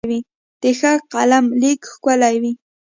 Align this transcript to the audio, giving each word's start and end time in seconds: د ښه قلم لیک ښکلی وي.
د 0.61 0.63
ښه 0.79 0.91
قلم 1.13 1.45
لیک 1.61 1.79
ښکلی 1.93 2.35
وي. 2.41 2.51